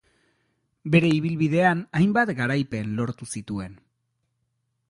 [0.95, 3.81] Bere ibilbidean hainbat garaipen lortu zituen.